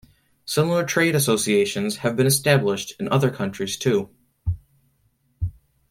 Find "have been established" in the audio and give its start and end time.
1.97-2.95